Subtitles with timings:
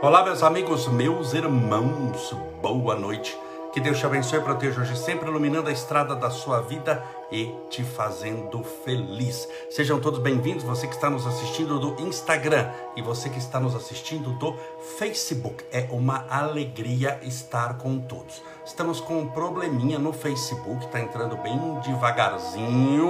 [0.00, 2.32] Olá, meus amigos, meus irmãos,
[2.62, 3.36] boa noite.
[3.72, 7.02] Que Deus te abençoe e proteja hoje, sempre iluminando a estrada da sua vida
[7.32, 9.48] e te fazendo feliz.
[9.68, 13.74] Sejam todos bem-vindos, você que está nos assistindo do Instagram e você que está nos
[13.74, 14.54] assistindo do
[14.98, 15.64] Facebook.
[15.72, 18.40] É uma alegria estar com todos.
[18.64, 23.08] Estamos com um probleminha no Facebook, está entrando bem devagarzinho.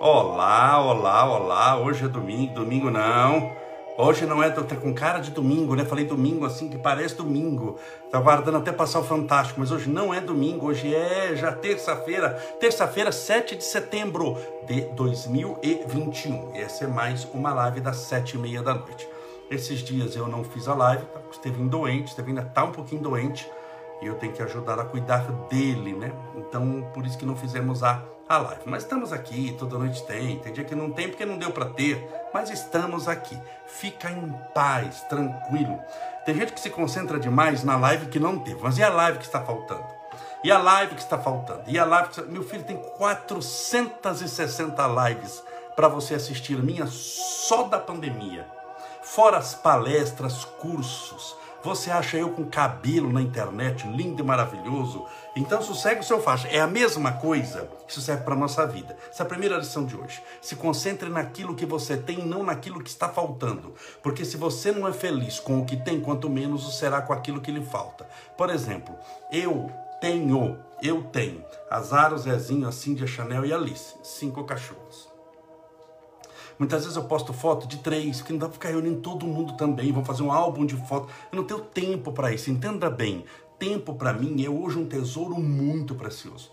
[0.00, 1.78] Olá, olá, olá.
[1.78, 3.59] Hoje é domingo, domingo não.
[3.98, 5.84] Hoje não é, tá com cara de domingo, né?
[5.84, 7.76] Falei domingo assim que parece domingo.
[8.10, 12.30] Tá guardando até passar o fantástico, mas hoje não é domingo, hoje é já terça-feira,
[12.58, 16.52] terça-feira, 7 de setembro de 2021.
[16.54, 19.06] Essa é mais uma live das sete e meia da noite.
[19.50, 21.20] Esses dias eu não fiz a live, tá?
[21.30, 23.50] esteve doente, esteve ainda tá um pouquinho doente
[24.00, 26.12] e eu tenho que ajudar a cuidar dele, né?
[26.36, 28.62] Então, por isso que não fizemos a, a live.
[28.64, 30.38] Mas estamos aqui, toda noite tem.
[30.38, 33.36] Tem dia que não tem porque não deu para ter, mas estamos aqui.
[33.66, 35.80] Fica em paz, tranquilo.
[36.24, 39.18] Tem gente que se concentra demais na live que não teve, mas e a live
[39.18, 39.84] que está faltando?
[40.44, 41.64] E a live que está faltando?
[41.66, 42.22] E a live que.
[42.22, 45.42] Meu filho tem 460 lives
[45.74, 48.46] para você assistir minha só da pandemia.
[49.02, 55.04] Fora as palestras, cursos, você acha eu com cabelo na internet, lindo e maravilhoso?
[55.36, 56.48] Então sossegue o seu faixa.
[56.48, 57.68] É a mesma coisa.
[57.86, 58.96] Isso serve para a nossa vida.
[59.10, 60.22] Essa é a primeira lição de hoje.
[60.40, 63.74] Se concentre naquilo que você tem não naquilo que está faltando.
[64.02, 67.12] Porque se você não é feliz com o que tem, quanto menos o será com
[67.12, 68.08] aquilo que lhe falta.
[68.36, 68.94] Por exemplo,
[69.30, 73.94] eu tenho, eu tenho Azar, o Zezinho, a Cindy, a Chanel e a Alice.
[74.02, 75.09] Cinco cachorros.
[76.60, 79.56] Muitas vezes eu posto foto de três, porque não dá para ficar reunindo todo mundo
[79.56, 79.90] também.
[79.90, 81.08] Vou fazer um álbum de foto.
[81.32, 82.50] Eu não tenho tempo para isso.
[82.50, 83.24] Entenda bem.
[83.58, 86.50] Tempo para mim é hoje um tesouro muito precioso.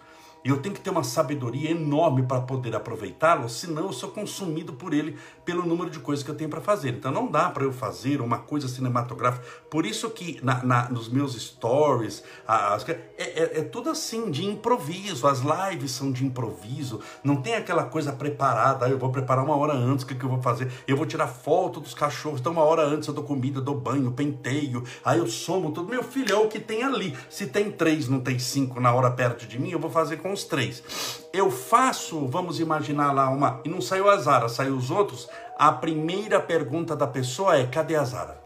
[0.47, 4.71] E eu tenho que ter uma sabedoria enorme para poder aproveitá-lo, senão eu sou consumido
[4.71, 6.93] por ele pelo número de coisas que eu tenho para fazer.
[6.93, 9.45] Então não dá para eu fazer uma coisa cinematográfica.
[9.69, 14.45] Por isso que na, na, nos meus stories, as, é, é, é, tudo assim, de
[14.45, 15.27] improviso.
[15.27, 17.01] As lives são de improviso.
[17.21, 18.85] Não tem aquela coisa preparada.
[18.85, 20.71] Ah, eu vou preparar uma hora antes, o que, que eu vou fazer?
[20.87, 22.39] Eu vou tirar foto dos cachorros.
[22.39, 24.81] Então uma hora antes eu dou comida, dou banho, penteio.
[25.03, 25.89] Aí eu somo tudo.
[25.89, 27.17] Meu filho, é o que tem ali.
[27.29, 30.36] Se tem três, não tem cinco na hora perto de mim, eu vou fazer com
[30.43, 30.83] três.
[31.31, 35.29] Eu faço, vamos imaginar lá uma, e não saiu a Zara, saiu os outros.
[35.57, 38.41] A primeira pergunta da pessoa é: cadê a Zara?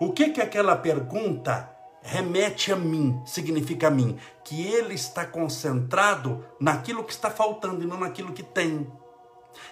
[0.00, 1.70] O que que aquela pergunta
[2.02, 4.18] remete a mim, significa a mim?
[4.44, 8.90] Que ele está concentrado naquilo que está faltando e não naquilo que tem.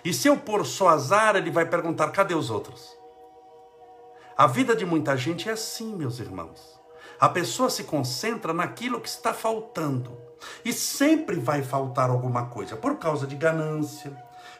[0.05, 2.97] E se eu pôr só a Zara, ele vai perguntar: cadê os outros?
[4.37, 6.79] A vida de muita gente é assim, meus irmãos.
[7.19, 10.26] A pessoa se concentra naquilo que está faltando.
[10.65, 14.13] E sempre vai faltar alguma coisa, por causa de ganância,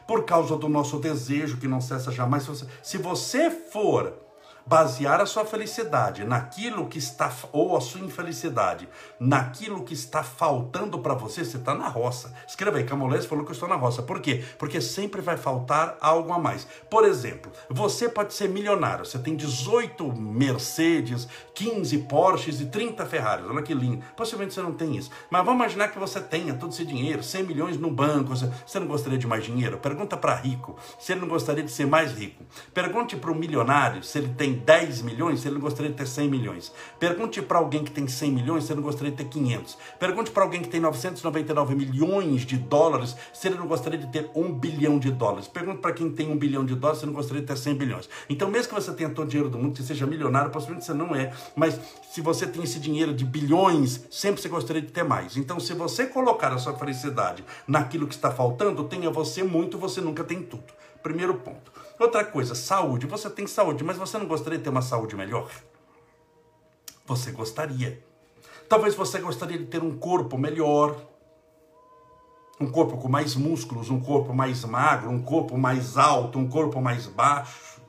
[0.07, 2.47] por causa do nosso desejo que não cessa jamais.
[2.81, 4.26] Se você for
[4.67, 8.87] basear a sua felicidade naquilo que está, ou a sua infelicidade,
[9.19, 12.33] naquilo que está faltando para você, você está na roça.
[12.47, 14.01] Escreva aí, Camolés falou que eu estou na roça.
[14.01, 14.43] Por quê?
[14.57, 16.67] Porque sempre vai faltar algo a mais.
[16.89, 23.45] Por exemplo, você pode ser milionário, você tem 18 Mercedes, 15 Porsches e 30 Ferraris.
[23.49, 24.03] Olha que lindo.
[24.15, 25.09] Possivelmente você não tem isso.
[25.29, 28.35] Mas vamos imaginar que você tenha todo esse dinheiro, 100 milhões no banco.
[28.35, 29.77] Você não gostaria de mais dinheiro?
[29.77, 32.43] Pergunta para rico se ele não gostaria de ser mais rico.
[32.73, 36.07] Pergunte para o milionário se ele tem 10 milhões, se ele não gostaria de ter
[36.07, 36.71] 100 milhões.
[36.99, 39.77] Pergunte para alguém que tem 100 milhões, se ele não gostaria de ter 500.
[39.99, 44.29] Pergunte para alguém que tem 999 milhões de dólares, se ele não gostaria de ter
[44.35, 45.47] 1 bilhão de dólares.
[45.47, 47.75] Pergunte para quem tem 1 bilhão de dólares, se ele não gostaria de ter 100
[47.75, 48.09] bilhões.
[48.29, 50.93] Então, mesmo que você tenha todo o dinheiro do mundo, que seja milionário, possivelmente você
[50.93, 51.79] não é, mas
[52.11, 55.37] se você tem esse dinheiro de bilhões, sempre você gostaria de ter mais.
[55.37, 60.01] Então, se você colocar a sua felicidade naquilo que está faltando, tenha você muito, você
[60.01, 60.73] nunca tem tudo.
[61.01, 61.71] Primeiro ponto.
[61.99, 63.07] Outra coisa, saúde.
[63.07, 65.49] Você tem saúde, mas você não gostaria de ter uma saúde melhor?
[67.05, 68.03] Você gostaria.
[68.69, 70.95] Talvez você gostaria de ter um corpo melhor,
[72.59, 76.81] um corpo com mais músculos, um corpo mais magro, um corpo mais alto, um corpo
[76.81, 77.81] mais baixo.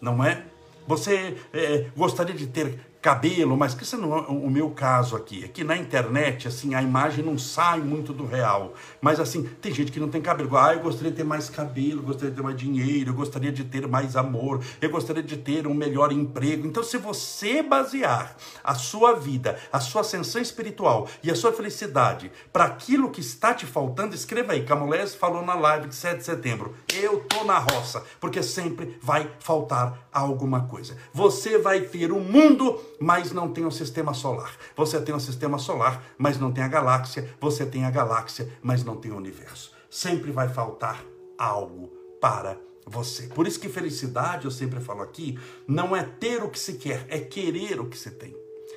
[0.00, 0.44] Não é?
[0.86, 5.44] Você é, gostaria de ter cabelo, mas que isso não é o meu caso aqui.
[5.44, 8.74] É que na internet, assim, a imagem não sai muito do real.
[9.00, 10.56] Mas assim, tem gente que não tem cabelo.
[10.56, 13.64] Ah, eu gostaria de ter mais cabelo, gostaria de ter mais dinheiro, eu gostaria de
[13.64, 16.66] ter mais amor, eu gostaria de ter um melhor emprego.
[16.66, 22.32] Então, se você basear a sua vida, a sua ascensão espiritual e a sua felicidade
[22.52, 24.64] para aquilo que está te faltando, escreva aí.
[24.64, 26.74] Camolés falou na live de 7 de setembro.
[26.92, 30.96] Eu tô na roça, porque sempre vai faltar alguma coisa.
[31.12, 34.56] Você vai ter um mundo mas não tem o sistema solar.
[34.76, 37.28] Você tem o sistema solar, mas não tem a galáxia.
[37.40, 39.72] Você tem a galáxia, mas não tem o universo.
[39.90, 41.04] Sempre vai faltar
[41.38, 41.90] algo
[42.20, 43.26] para você.
[43.28, 47.06] Por isso que felicidade, eu sempre falo aqui, não é ter o que se quer,
[47.08, 48.34] é querer o que se tem.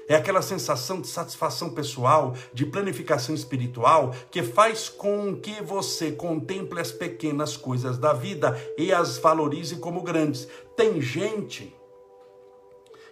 [0.08, 6.82] É aquela sensação de satisfação pessoal, de planificação espiritual, que faz com que você contemple
[6.82, 10.48] as pequenas coisas da vida e as valorize como grandes.
[10.76, 11.74] Tem gente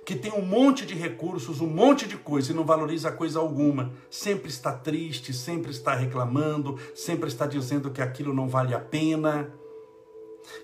[0.09, 3.93] que tem um monte de recursos, um monte de coisa e não valoriza coisa alguma.
[4.09, 9.53] Sempre está triste, sempre está reclamando, sempre está dizendo que aquilo não vale a pena.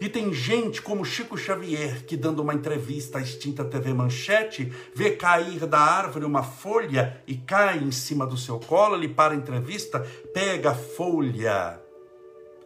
[0.01, 5.11] E tem gente como Chico Xavier que, dando uma entrevista à extinta TV Manchete, vê
[5.11, 8.95] cair da árvore uma folha e cai em cima do seu colo.
[8.95, 9.99] Ele para a entrevista,
[10.33, 11.79] pega a folha,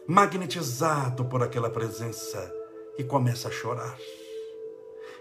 [0.08, 2.50] magnetizado por aquela presença,
[2.96, 3.98] e começa a chorar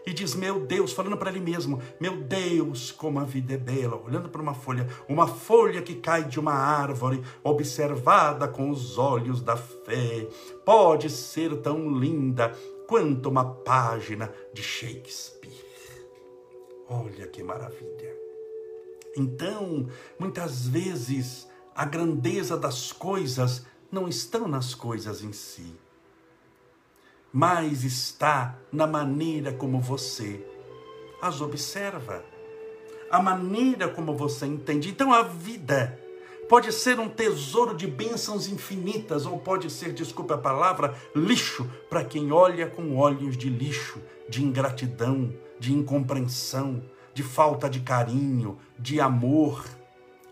[0.06, 4.02] e diz: Meu Deus, falando para ele mesmo: Meu Deus, como a vida é bela,
[4.04, 9.42] olhando para uma folha, uma folha que cai de uma árvore, observada com os olhos
[9.42, 10.28] da fé,
[10.66, 12.54] pode ser tão linda
[12.88, 15.54] quanto uma página de Shakespeare.
[16.88, 18.18] Olha que maravilha.
[19.16, 19.88] Então,
[20.18, 25.76] muitas vezes, a grandeza das coisas não estão nas coisas em si
[27.32, 30.46] mas está na maneira como você
[31.22, 32.24] as observa,
[33.12, 34.90] a maneira como você entende.
[34.90, 36.00] Então a vida
[36.48, 42.04] pode ser um tesouro de bênçãos infinitas, ou pode ser, desculpe a palavra, lixo para
[42.04, 46.84] quem olha com olhos de lixo, de ingratidão, de incompreensão,
[47.14, 49.64] de falta de carinho, de amor,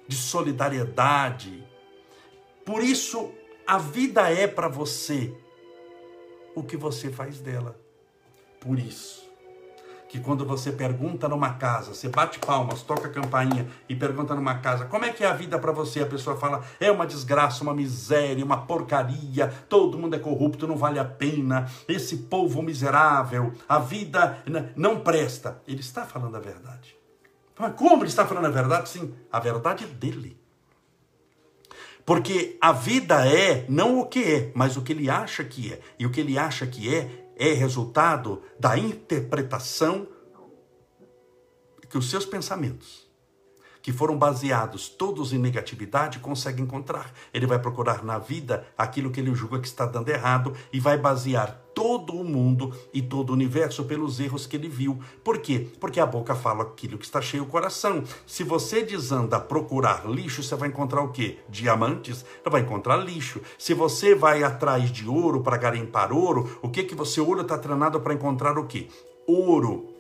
[0.08, 1.64] de solidariedade.
[2.66, 3.32] Por isso,
[3.66, 5.34] a vida é para você
[6.58, 7.80] o que você faz dela.
[8.60, 9.24] Por isso,
[10.10, 14.86] que quando você pergunta numa casa, você bate palmas, toca campainha e pergunta numa casa,
[14.86, 16.02] como é que é a vida para você?
[16.02, 20.76] A pessoa fala, é uma desgraça, uma miséria, uma porcaria, todo mundo é corrupto, não
[20.76, 24.44] vale a pena, esse povo miserável, a vida
[24.76, 25.62] não presta.
[25.68, 26.98] Ele está falando a verdade.
[27.76, 28.90] Como ele está falando a verdade?
[28.90, 30.47] Sim, a verdade é dele.
[32.08, 35.82] Porque a vida é não o que é, mas o que ele acha que é.
[36.00, 40.08] E o que ele acha que é é resultado da interpretação
[41.90, 43.07] que os seus pensamentos
[43.88, 47.10] que foram baseados todos em negatividade, consegue encontrar.
[47.34, 50.98] Ele vai procurar na vida aquilo que ele julga que está dando errado e vai
[50.98, 55.00] basear todo o mundo e todo o universo pelos erros que ele viu.
[55.24, 55.70] Por quê?
[55.80, 58.04] Porque a boca fala aquilo que está cheio o coração.
[58.26, 61.38] Se você desanda procurar lixo, você vai encontrar o quê?
[61.48, 62.26] Diamantes?
[62.44, 63.40] Não vai encontrar lixo.
[63.58, 67.58] Se você vai atrás de ouro para garimpar ouro, o que que você olho está
[67.58, 68.90] treinado para encontrar o quê?
[69.26, 69.96] Ouro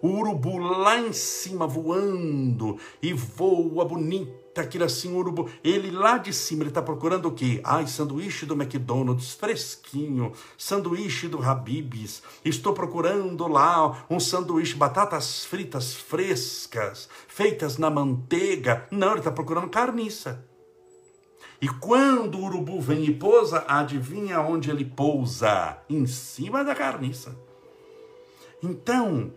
[0.00, 5.48] o urubu lá em cima voando e voa bonita, aquele assim, urubu.
[5.62, 7.60] Ele lá de cima, ele está procurando o quê?
[7.64, 12.22] Ai, sanduíche do McDonald's, fresquinho, sanduíche do Habib's.
[12.44, 18.86] Estou procurando lá um sanduíche, batatas fritas frescas, feitas na manteiga.
[18.90, 20.44] Não, ele está procurando carniça.
[21.60, 25.78] E quando o urubu vem e pousa, adivinha onde ele pousa?
[25.90, 27.36] Em cima da carniça.
[28.62, 29.32] Então,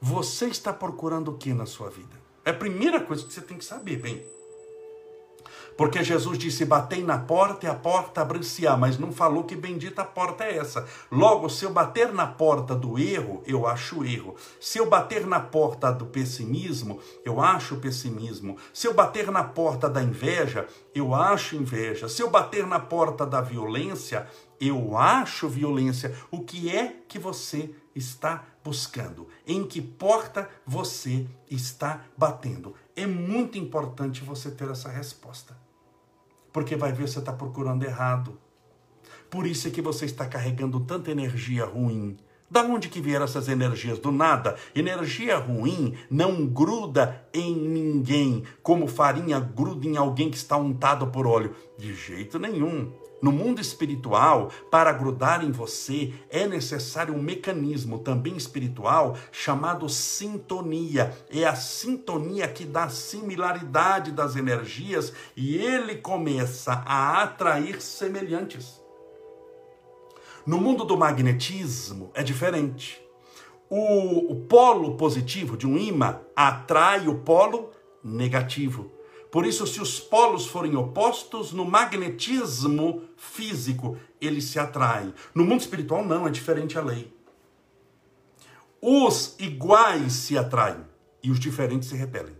[0.00, 2.16] você está procurando o que na sua vida?
[2.44, 4.24] É a primeira coisa que você tem que saber, bem.
[5.78, 10.04] Porque Jesus disse: Batei na porta e a porta abrir-se-á, mas não falou que bendita
[10.04, 10.84] porta é essa.
[11.08, 14.34] Logo, se eu bater na porta do erro, eu acho erro.
[14.60, 18.56] Se eu bater na porta do pessimismo, eu acho pessimismo.
[18.74, 22.08] Se eu bater na porta da inveja, eu acho inveja.
[22.08, 24.26] Se eu bater na porta da violência,
[24.60, 26.12] eu acho violência.
[26.28, 29.26] O que é que você está buscando?
[29.46, 32.74] Em que porta você está batendo?
[32.94, 35.56] É muito importante você ter essa resposta.
[36.52, 38.38] Porque vai ver você está procurando errado.
[39.30, 42.18] Por isso é que você está carregando tanta energia ruim.
[42.50, 43.98] Da onde que vieram essas energias?
[43.98, 44.56] Do nada.
[44.74, 51.26] Energia ruim não gruda em ninguém, como farinha gruda em alguém que está untado por
[51.26, 51.54] óleo.
[51.78, 52.92] De jeito nenhum.
[53.20, 61.12] No mundo espiritual, para grudar em você, é necessário um mecanismo também espiritual chamado sintonia.
[61.28, 68.80] É a sintonia que dá a similaridade das energias e ele começa a atrair semelhantes.
[70.46, 73.02] No mundo do magnetismo é diferente.
[73.68, 77.70] O, o polo positivo de um imã atrai o polo
[78.02, 78.97] negativo.
[79.30, 85.12] Por isso, se os polos forem opostos, no magnetismo físico, eles se atraem.
[85.34, 87.12] No mundo espiritual, não, é diferente a lei.
[88.80, 90.84] Os iguais se atraem
[91.22, 92.36] e os diferentes se repelem.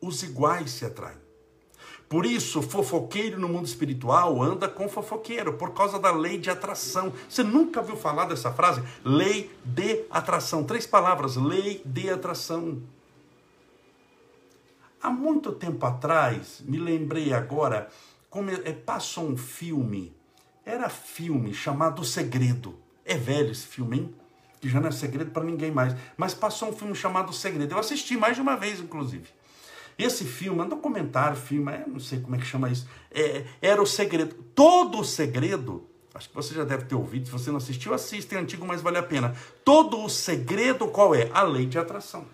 [0.00, 1.24] Os iguais se atraem.
[2.08, 7.12] Por isso, fofoqueiro no mundo espiritual anda com fofoqueiro, por causa da lei de atração.
[7.28, 8.82] Você nunca viu falar dessa frase?
[9.04, 10.62] Lei de atração.
[10.62, 12.80] Três palavras: lei de atração.
[15.04, 17.90] Há muito tempo atrás, me lembrei agora,
[18.30, 20.16] como é, passou um filme,
[20.64, 22.78] era filme chamado Segredo.
[23.04, 24.14] É velho esse filme, hein?
[24.62, 25.94] Que já não é segredo para ninguém mais.
[26.16, 27.74] Mas passou um filme chamado Segredo.
[27.74, 29.28] Eu assisti mais de uma vez, inclusive.
[29.98, 33.44] Esse filme, é um documentário, filme, é, não sei como é que chama isso, é,
[33.60, 34.34] era o segredo.
[34.54, 38.36] Todo o segredo, acho que você já deve ter ouvido, se você não assistiu, assista,
[38.36, 39.36] é antigo, mas vale a pena.
[39.66, 41.30] Todo o segredo qual é?
[41.34, 42.24] A lei de atração.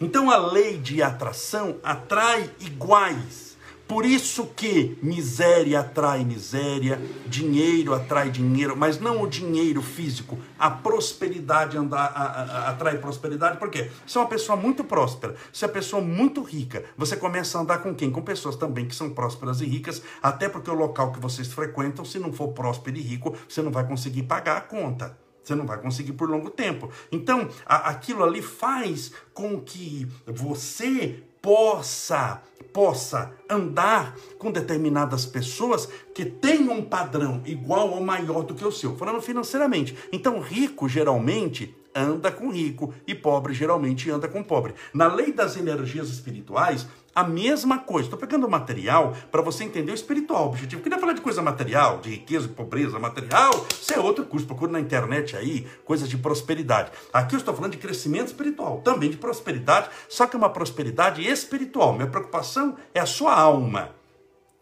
[0.00, 3.46] Então a lei de atração atrai iguais.
[3.88, 10.36] Por isso que miséria atrai miséria, dinheiro atrai dinheiro, mas não o dinheiro físico.
[10.58, 13.88] A prosperidade anda, a, a, atrai prosperidade, por quê?
[14.04, 17.60] Se é uma pessoa muito próspera, se é uma pessoa muito rica, você começa a
[17.60, 18.10] andar com quem?
[18.10, 22.04] Com pessoas também que são prósperas e ricas, até porque o local que vocês frequentam,
[22.04, 25.25] se não for próspero e rico, você não vai conseguir pagar a conta.
[25.46, 26.90] Você não vai conseguir por longo tempo.
[27.12, 36.26] Então, a, aquilo ali faz com que você possa possa andar com determinadas pessoas que
[36.26, 39.96] têm um padrão igual ou maior do que o seu, falando financeiramente.
[40.12, 44.74] Então, rico geralmente anda com rico e pobre geralmente anda com pobre.
[44.92, 46.86] Na lei das energias espirituais,
[47.16, 48.08] a mesma coisa.
[48.08, 50.82] Estou pegando material para você entender o espiritual, o objetivo.
[50.82, 53.52] Queria falar de coisa material, de riqueza, de pobreza, material.
[53.72, 54.46] Isso é outro curso.
[54.46, 56.92] Procura na internet aí, coisas de prosperidade.
[57.10, 61.26] Aqui eu estou falando de crescimento espiritual, também de prosperidade, só que é uma prosperidade
[61.26, 61.94] espiritual.
[61.94, 63.92] Minha preocupação é a sua alma.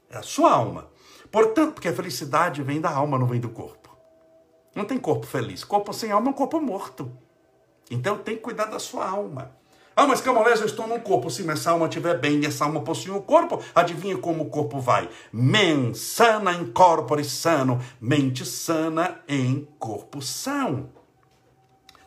[0.09, 0.87] É a sua alma.
[1.33, 3.99] Portanto, porque a felicidade vem da alma, não vem do corpo.
[4.77, 5.65] Não tem corpo feliz.
[5.65, 7.11] Corpo sem alma é um corpo morto.
[7.91, 9.51] Então tem que cuidar da sua alma.
[9.97, 11.31] Ah, mas Camolés, eu estou num corpo.
[11.31, 14.81] Se essa alma estiver bem e essa alma possui um corpo, adivinha como o corpo
[14.81, 15.09] vai?
[15.33, 20.91] Men sana in corpore sano, mente sana em corpo são.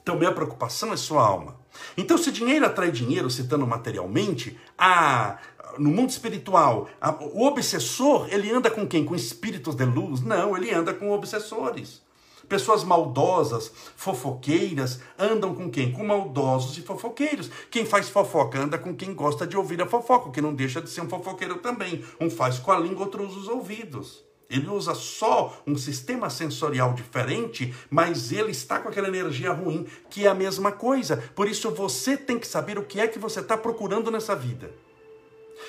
[0.03, 1.55] Então, minha preocupação é sua alma.
[1.95, 5.37] Então, se dinheiro atrai dinheiro, citando materialmente, a,
[5.77, 9.05] no mundo espiritual, a, o obsessor, ele anda com quem?
[9.05, 10.21] Com espíritos de luz?
[10.21, 12.01] Não, ele anda com obsessores.
[12.47, 15.91] Pessoas maldosas, fofoqueiras, andam com quem?
[15.91, 17.51] Com maldosos e fofoqueiros.
[17.69, 20.89] Quem faz fofoca anda com quem gosta de ouvir a fofoca, que não deixa de
[20.89, 22.03] ser um fofoqueiro também.
[22.21, 24.25] Um faz com a língua, outro usa os ouvidos.
[24.49, 30.25] Ele usa só um sistema sensorial diferente, mas ele está com aquela energia ruim, que
[30.25, 31.21] é a mesma coisa.
[31.35, 34.71] Por isso você tem que saber o que é que você está procurando nessa vida.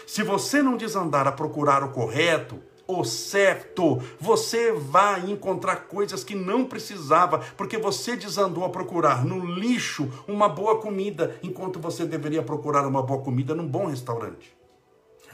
[0.07, 4.03] Se você não desandar a procurar o correto, o certo.
[4.19, 10.49] Você vai encontrar coisas que não precisava, porque você desandou a procurar no lixo uma
[10.49, 14.57] boa comida, enquanto você deveria procurar uma boa comida num bom restaurante.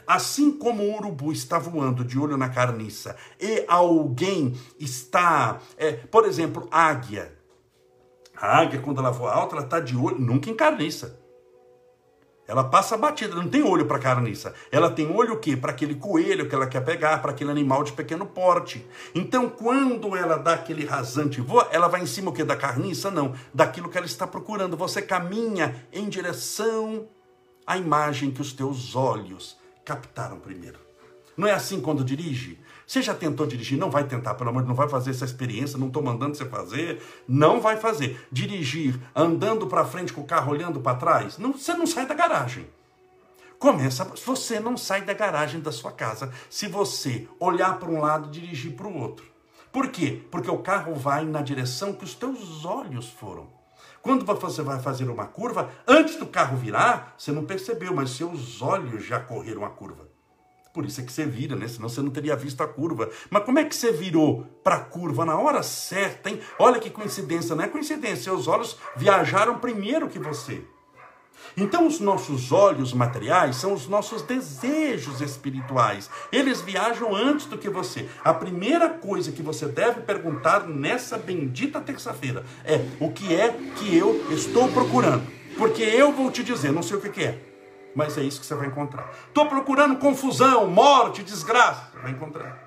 [0.05, 6.25] Assim como o urubu está voando de olho na carniça e alguém está, é, por
[6.25, 7.33] exemplo, águia.
[8.35, 11.24] A águia, quando ela voa alta, ela está de olho, nunca em carniça.
[12.47, 14.53] Ela passa batida, não tem olho para carniça.
[14.71, 15.57] Ela tem olho o quê?
[15.57, 18.85] Para aquele coelho que ela quer pegar, para aquele animal de pequeno porte.
[19.15, 22.43] Então, quando ela dá aquele rasante voa, ela vai em cima o quê?
[22.43, 23.09] Da carniça?
[23.09, 24.77] Não, daquilo que ela está procurando.
[24.77, 27.07] Você caminha em direção
[27.65, 30.79] à imagem que os teus olhos captaram primeiro.
[31.35, 32.59] Não é assim quando dirige?
[32.85, 33.77] Você já tentou dirigir?
[33.77, 36.35] Não vai tentar, pelo amor de Deus, não vai fazer essa experiência, não estou mandando
[36.35, 37.01] você fazer.
[37.27, 38.27] Não vai fazer.
[38.31, 41.37] Dirigir andando para frente com o carro olhando para trás?
[41.37, 42.67] Não, você não sai da garagem.
[43.57, 48.27] Começa, você não sai da garagem da sua casa se você olhar para um lado
[48.27, 49.25] e dirigir para o outro.
[49.71, 50.21] Por quê?
[50.29, 53.47] Porque o carro vai na direção que os teus olhos foram.
[54.01, 58.61] Quando você vai fazer uma curva, antes do carro virar, você não percebeu, mas seus
[58.61, 60.14] olhos já correram a curva.
[60.75, 61.69] Por isso é que você vira, né?
[61.69, 63.09] Senão você não teria visto a curva.
[63.29, 66.37] Mas como é que você virou para a curva na hora certa, hein?
[66.59, 68.25] Olha que coincidência, não é coincidência.
[68.25, 70.61] Seus olhos viajaram primeiro que você.
[71.55, 76.09] Então, os nossos olhos materiais são os nossos desejos espirituais.
[76.29, 78.09] Eles viajam antes do que você.
[78.21, 83.95] A primeira coisa que você deve perguntar nessa bendita terça-feira é: o que é que
[83.95, 85.25] eu estou procurando?
[85.57, 87.54] Porque eu vou te dizer, não sei o que, que é
[87.95, 89.09] mas é isso que você vai encontrar.
[89.27, 92.63] Estou procurando confusão, morte, desgraça, você vai encontrar.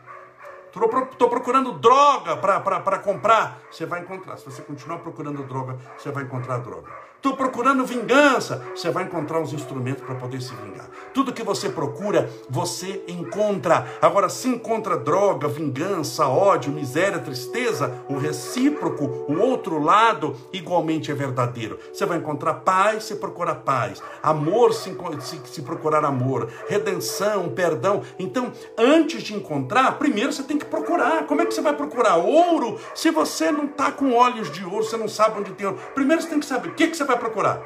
[1.12, 4.36] Estou procurando droga para comprar, você vai encontrar.
[4.38, 6.90] Se você continuar procurando droga, você vai encontrar droga.
[7.18, 8.64] Estou procurando vingança.
[8.76, 10.88] Você vai encontrar os instrumentos para poder se vingar.
[11.12, 13.88] Tudo que você procura, você encontra.
[14.00, 21.14] Agora, se encontra droga, vingança, ódio, miséria, tristeza, o recíproco, o outro lado, igualmente é
[21.14, 21.80] verdadeiro.
[21.92, 28.00] Você vai encontrar paz se procurar paz, amor se, se, se procurar amor, redenção, perdão.
[28.16, 31.26] Então, antes de encontrar, primeiro você tem que procurar.
[31.26, 34.84] Como é que você vai procurar ouro se você não está com olhos de ouro,
[34.84, 35.80] você não sabe onde tem ouro?
[35.96, 37.60] Primeiro você tem que saber o que, que você vai procurar?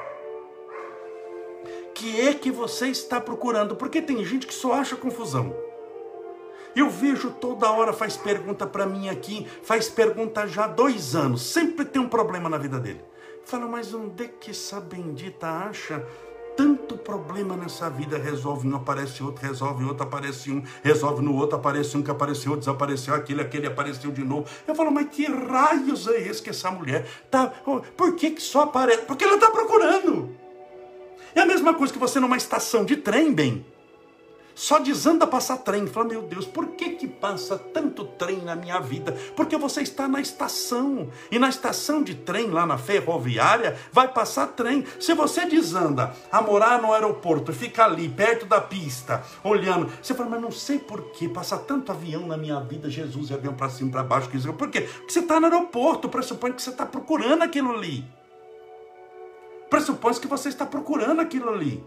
[1.95, 3.77] Que é que você está procurando?
[3.77, 5.55] Porque tem gente que só acha confusão.
[6.75, 11.43] Eu vejo toda hora faz pergunta para mim aqui, faz pergunta já há dois anos,
[11.43, 13.05] sempre tem um problema na vida dele.
[13.45, 16.07] Fala, mas onde é que essa bendita acha
[16.57, 18.19] tanto problema nessa vida?
[18.19, 22.57] Resolve um, aparece outro, resolve outro, aparece um, resolve no outro, aparece um que apareceu,
[22.57, 24.47] desapareceu aquele, aquele apareceu de novo.
[24.67, 27.47] Eu falo, mas que raios é esse que essa mulher tá?
[27.97, 29.03] Por que, que só aparece?
[29.03, 30.37] Porque ela está procurando.
[31.35, 33.65] É a mesma coisa que você numa estação de trem, bem.
[34.55, 35.87] Só desanda passar trem.
[35.87, 39.13] Fala, meu Deus, por que que passa tanto trem na minha vida?
[39.35, 41.09] Porque você está na estação.
[41.31, 44.85] E na estação de trem, lá na ferroviária, vai passar trem.
[45.01, 50.31] Se você desanda a morar no aeroporto, fica ali, perto da pista, olhando, você fala,
[50.31, 53.69] mas não sei por que passa tanto avião na minha vida, Jesus, e avião para
[53.69, 54.29] cima, para baixo.
[54.53, 54.83] Por quê?
[54.83, 58.05] Porque você está no aeroporto, pressupõe que você está procurando aquilo ali
[59.73, 61.83] pressupõe que você está procurando aquilo ali.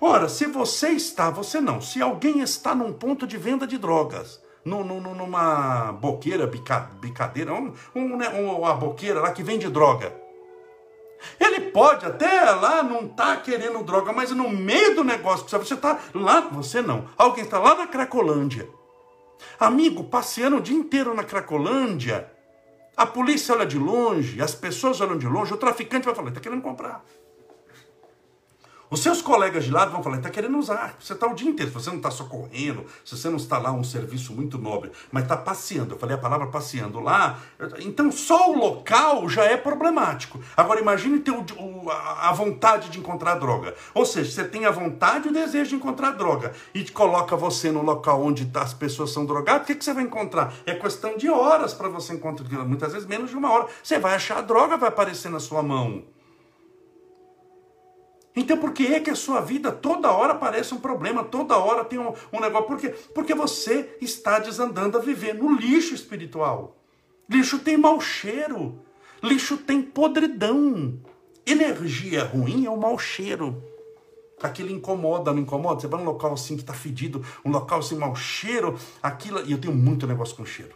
[0.00, 4.42] Ora, se você está, você não, se alguém está num ponto de venda de drogas,
[4.64, 10.12] numa boqueira, bicadeira, um, um, né, uma boqueira lá que vende droga,
[11.38, 15.74] ele pode até lá não estar tá querendo droga, mas no meio do negócio, você
[15.74, 18.68] está lá, você não, alguém está lá na Cracolândia,
[19.58, 22.30] amigo, passeando o dia inteiro na Cracolândia,
[22.96, 26.40] a polícia olha de longe, as pessoas olham de longe, o traficante vai falar, está
[26.40, 27.04] querendo comprar.
[28.94, 30.94] Os seus colegas de lado vão falar, está querendo usar.
[31.00, 33.82] Você está o dia inteiro, você não está socorrendo, se você não está lá um
[33.82, 37.40] serviço muito nobre, mas está passeando, eu falei a palavra passeando lá,
[37.80, 40.38] então só o local já é problemático.
[40.56, 43.74] Agora imagine ter o, o, a vontade de encontrar droga.
[43.92, 47.72] Ou seja, você tem a vontade e o desejo de encontrar droga e coloca você
[47.72, 50.54] no local onde as pessoas são drogadas, o que, que você vai encontrar?
[50.64, 53.66] É questão de horas para você encontrar, muitas vezes menos de uma hora.
[53.82, 56.13] Você vai achar a droga, vai aparecer na sua mão.
[58.36, 61.84] Então por que é que a sua vida toda hora parece um problema, toda hora
[61.84, 62.66] tem um, um negócio?
[62.66, 62.88] Por quê?
[63.14, 66.76] Porque você está desandando a viver no lixo espiritual.
[67.28, 68.80] Lixo tem mau cheiro,
[69.22, 70.98] lixo tem podridão.
[71.46, 73.62] Energia ruim é o mau cheiro.
[74.42, 75.80] Aquilo incomoda, não incomoda?
[75.80, 79.40] Você vai num local assim que está fedido, um local sem mau cheiro, aquilo.
[79.46, 80.74] E eu tenho muito negócio com cheiro.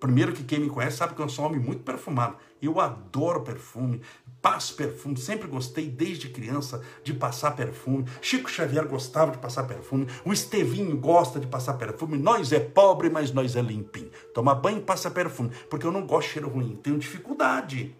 [0.00, 2.36] Primeiro que quem me conhece sabe que eu sou um homem muito perfumado.
[2.60, 4.00] Eu adoro perfume,
[4.42, 8.06] passo perfume, sempre gostei desde criança de passar perfume.
[8.20, 12.18] Chico Xavier gostava de passar perfume, o Estevinho gosta de passar perfume.
[12.18, 14.10] Nós é pobre, mas nós é limpinho.
[14.34, 17.94] Toma banho e passa perfume, porque eu não gosto de cheiro ruim, tenho dificuldade.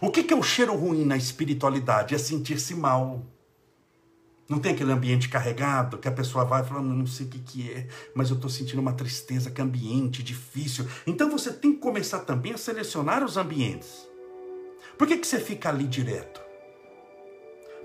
[0.00, 2.14] O que é o cheiro ruim na espiritualidade?
[2.14, 3.22] É sentir-se mal.
[4.48, 7.70] Não tem aquele ambiente carregado que a pessoa vai falando, não sei o que, que
[7.70, 10.88] é, mas eu estou sentindo uma tristeza, que ambiente difícil.
[11.06, 14.09] Então você tem que começar também a selecionar os ambientes.
[15.00, 16.42] Por que, que você fica ali direto?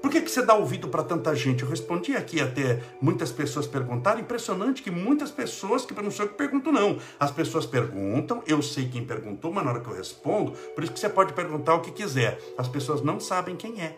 [0.02, 1.64] Por que, que você dá ouvido para tanta gente?
[1.64, 4.20] Eu respondi aqui até muitas pessoas perguntaram.
[4.20, 7.00] Impressionante que muitas pessoas, que não sou eu que pergunto, não.
[7.18, 10.92] As pessoas perguntam, eu sei quem perguntou, mas na hora que eu respondo, por isso
[10.92, 12.38] que você pode perguntar o que quiser.
[12.58, 13.98] As pessoas não sabem quem é.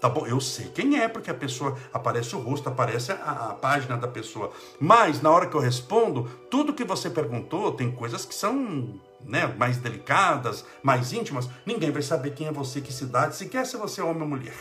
[0.00, 3.54] Tá bom, eu sei quem é, porque a pessoa aparece o rosto, aparece a, a,
[3.54, 4.52] página da pessoa.
[4.78, 9.46] Mas na hora que eu respondo, tudo que você perguntou tem coisas que são né,
[9.46, 11.48] mais delicadas, mais íntimas.
[11.64, 14.56] Ninguém vai saber quem é você, que cidade, sequer se você é homem ou mulher.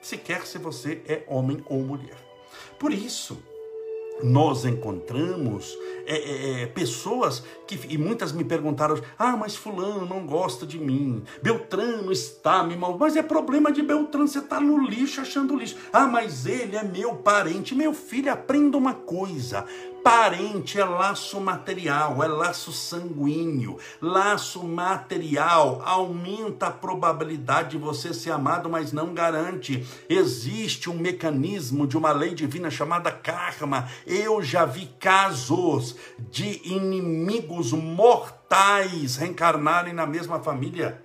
[0.00, 2.16] Sequer se você é homem ou mulher.
[2.78, 3.42] Por isso,
[4.22, 10.26] nós encontramos é, é, é, pessoas que, e muitas me perguntaram, ah, mas fulano não
[10.26, 14.78] gosta de mim, Beltrano está me mal, mas é problema de Beltrano, você está no
[14.78, 19.64] lixo achando lixo, ah, mas ele é meu parente, meu filho, aprenda uma coisa,
[20.02, 23.78] Parente é laço material, é laço sanguíneo.
[24.00, 29.86] Laço material aumenta a probabilidade de você ser amado, mas não garante.
[30.08, 33.88] Existe um mecanismo de uma lei divina chamada karma.
[34.06, 41.04] Eu já vi casos de inimigos mortais reencarnarem na mesma família.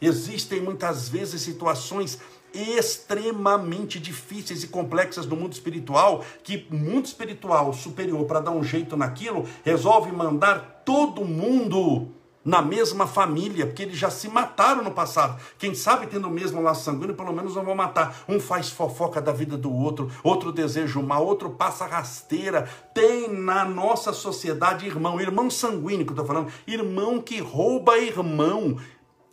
[0.00, 2.18] Existem muitas vezes situações
[2.54, 8.96] extremamente difíceis e complexas do mundo espiritual, que mundo espiritual superior, para dar um jeito
[8.96, 12.08] naquilo, resolve mandar todo mundo
[12.44, 15.40] na mesma família, porque eles já se mataram no passado.
[15.58, 18.24] Quem sabe tendo o mesmo laço sanguíneo, pelo menos não vão matar.
[18.28, 22.68] Um faz fofoca da vida do outro, outro deseja o mal, outro passa rasteira.
[22.92, 28.76] Tem na nossa sociedade irmão, irmão sanguíneo que eu estou falando, irmão que rouba irmão,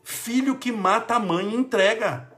[0.04, 2.29] filho que mata a mãe e entrega.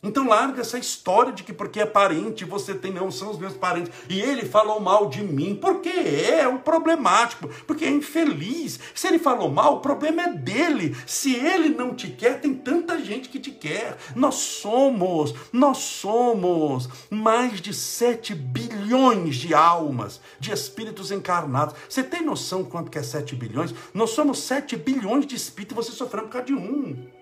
[0.00, 3.54] Então larga essa história de que porque é parente você tem, não, são os meus
[3.54, 3.92] parentes.
[4.08, 8.78] E ele falou mal de mim, porque é um problemático, porque é infeliz.
[8.94, 10.96] Se ele falou mal, o problema é dele.
[11.04, 13.98] Se ele não te quer, tem tanta gente que te quer.
[14.14, 21.74] Nós somos, nós somos mais de 7 bilhões de almas, de espíritos encarnados.
[21.88, 23.74] Você tem noção quanto que é 7 bilhões?
[23.92, 27.17] Nós somos 7 bilhões de espíritos e você sofrendo por causa de um.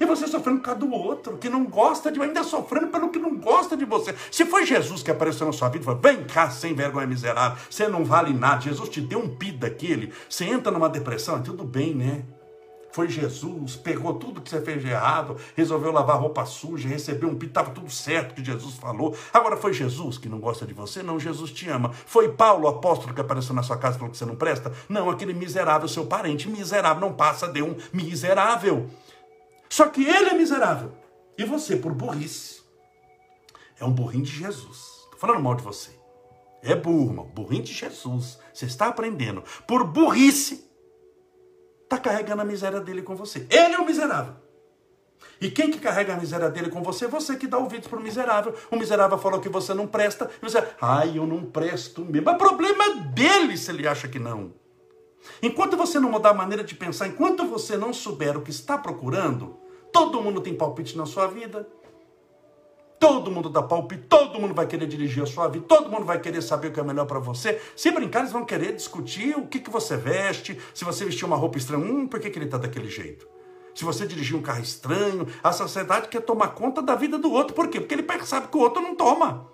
[0.00, 3.18] E você sofrendo por causa do outro, que não gosta de ainda sofrendo pelo que
[3.18, 4.14] não gosta de você.
[4.30, 7.58] Se foi Jesus que apareceu na sua vida e falou: vem cá, sem vergonha miserável,
[7.68, 8.60] você não vale nada.
[8.60, 12.24] Jesus te deu um pi daquele, você entra numa depressão, tudo bem, né?
[12.90, 17.34] Foi Jesus, pegou tudo que você fez de errado, resolveu lavar roupa suja, recebeu um
[17.34, 19.16] pito, estava tudo certo que Jesus falou.
[19.32, 21.02] Agora foi Jesus que não gosta de você?
[21.02, 21.92] Não, Jesus te ama.
[21.92, 24.72] Foi Paulo, apóstolo, que apareceu na sua casa e falou que você não presta?
[24.88, 28.88] Não, aquele miserável, seu parente, miserável, não passa de um miserável.
[29.68, 30.92] Só que ele é miserável.
[31.36, 32.62] E você, por burrice,
[33.78, 35.04] é um burrinho de Jesus.
[35.04, 35.90] Estou falando mal de você.
[36.62, 37.26] É burro, irmão.
[37.26, 38.38] Burrinho de Jesus.
[38.52, 39.44] Você está aprendendo.
[39.66, 40.68] Por burrice,
[41.84, 43.46] está carregando a miséria dele com você.
[43.50, 44.34] Ele é o miserável.
[45.40, 47.06] E quem que carrega a miséria dele com você?
[47.06, 48.54] Você que dá ouvidos para o miserável.
[48.70, 50.28] O miserável falou que você não presta.
[50.42, 52.26] E você, ai, eu não presto mesmo.
[52.26, 54.52] Mas problema é dele se ele acha que não.
[55.42, 58.76] Enquanto você não mudar a maneira de pensar, enquanto você não souber o que está
[58.76, 59.56] procurando,
[59.92, 61.68] todo mundo tem palpite na sua vida.
[62.98, 66.20] Todo mundo dá palpite, todo mundo vai querer dirigir a sua vida, todo mundo vai
[66.20, 67.60] querer saber o que é melhor para você.
[67.76, 71.36] Se brincar, eles vão querer discutir o que, que você veste, se você vestir uma
[71.36, 73.28] roupa estranha, hum, por que, que ele está daquele jeito?
[73.72, 77.54] Se você dirigir um carro estranho, a sociedade quer tomar conta da vida do outro.
[77.54, 77.78] Por quê?
[77.78, 79.48] Porque ele percebe que o outro não toma.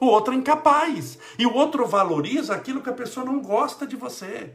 [0.00, 1.18] O outro é incapaz.
[1.38, 4.54] E o outro valoriza aquilo que a pessoa não gosta de você.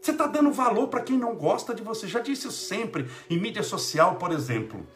[0.00, 2.08] Você está dando valor para quem não gosta de você.
[2.08, 4.86] Já disse isso sempre em mídia social, por exemplo.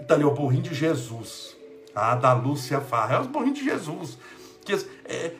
[0.00, 1.56] Está ali o de Jesus.
[1.94, 3.16] Ah, da Lúcia Farra.
[3.16, 4.18] É os burrinhos de Jesus.
[4.64, 5.32] Que, é,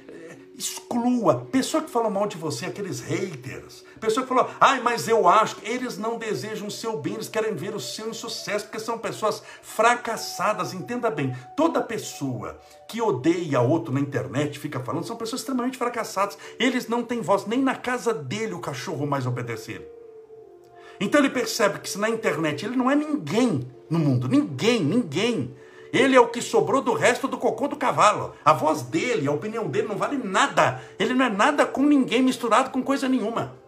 [0.56, 1.46] exclua.
[1.50, 3.84] Pessoa que fala mal de você, aqueles haters.
[4.02, 7.28] Pessoa que falou, ai, mas eu acho que eles não desejam o seu bem, eles
[7.28, 10.74] querem ver o seu insucesso, porque são pessoas fracassadas.
[10.74, 16.36] Entenda bem, toda pessoa que odeia outro na internet, fica falando, são pessoas extremamente fracassadas.
[16.58, 19.88] Eles não têm voz, nem na casa dele o cachorro mais obedecer.
[20.98, 25.54] Então ele percebe que se na internet ele não é ninguém no mundo, ninguém, ninguém.
[25.92, 28.34] Ele é o que sobrou do resto do cocô do cavalo.
[28.44, 30.82] A voz dele, a opinião dele não vale nada.
[30.98, 33.61] Ele não é nada com ninguém misturado com coisa nenhuma.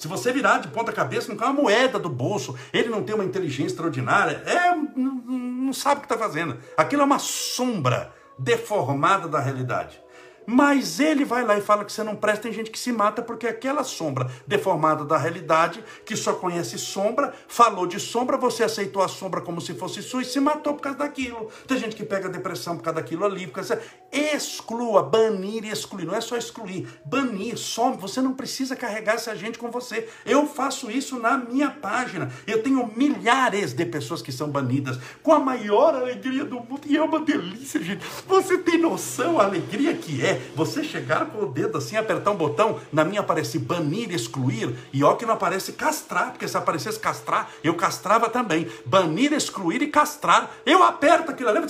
[0.00, 2.58] Se você virar de ponta cabeça, não cai uma moeda do bolso.
[2.72, 4.42] Ele não tem uma inteligência extraordinária.
[4.46, 6.56] É, não, não sabe o que está fazendo.
[6.74, 10.00] Aquilo é uma sombra deformada da realidade.
[10.46, 13.22] Mas ele vai lá e fala que você não presta, tem gente que se mata
[13.22, 19.02] porque aquela sombra deformada da realidade, que só conhece sombra, falou de sombra, você aceitou
[19.02, 21.50] a sombra como se fosse sua e se matou por causa daquilo.
[21.66, 23.80] Tem gente que pega depressão por causa daquilo ali, por causa...
[24.12, 29.36] exclua, banir e excluir, não é só excluir, banir, some, você não precisa carregar essa
[29.36, 30.08] gente com você.
[30.24, 32.30] Eu faço isso na minha página.
[32.46, 36.96] Eu tenho milhares de pessoas que são banidas com a maior alegria do mundo e
[36.96, 38.04] é uma delícia, gente.
[38.26, 42.36] Você tem noção a alegria que é você chegar com o dedo assim, apertar um
[42.36, 46.98] botão, na minha aparece banir, excluir, e ó que não aparece castrar, porque se aparecesse
[46.98, 48.68] castrar, eu castrava também.
[48.84, 50.50] Banir, excluir e castrar.
[50.64, 51.60] Eu aperto aquilo ali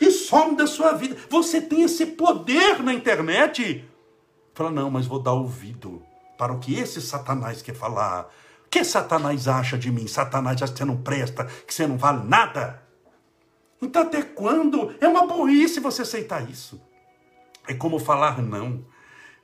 [0.00, 1.16] e some da sua vida.
[1.28, 3.84] Você tem esse poder na internet.
[4.54, 6.02] Fala, não, mas vou dar ouvido
[6.36, 8.28] para o que esse Satanás quer falar.
[8.66, 10.06] O que Satanás acha de mim?
[10.06, 12.82] Satanás acha que você não presta, que você não vale nada.
[13.80, 14.94] Então, até quando?
[15.00, 16.80] É uma burrice você aceitar isso.
[17.66, 18.84] É como falar não.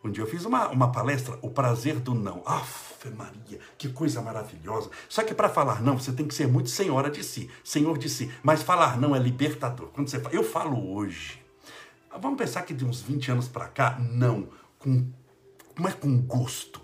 [0.02, 2.42] Um dia eu fiz uma, uma palestra, O Prazer do Não.
[2.46, 4.90] Aff, Maria, que coisa maravilhosa.
[5.09, 8.09] Só que para falar não, você tem que ser muito senhora de si, senhor de
[8.09, 8.31] si.
[8.42, 9.88] Mas falar não é libertador.
[9.88, 11.42] Quando você fala, eu falo hoje.
[12.20, 14.48] Vamos pensar que de uns 20 anos para cá, não.
[14.78, 15.07] Com,
[15.87, 16.81] é com gosto.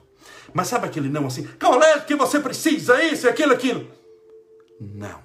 [0.53, 1.45] Mas sabe aquele não assim?
[1.59, 3.03] Qual é que você precisa?
[3.03, 3.89] Isso, aquilo, aquilo.
[4.81, 5.24] Não